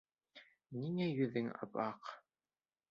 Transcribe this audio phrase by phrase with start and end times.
[0.79, 2.13] Ниңә йөҙөң ап-аҡ?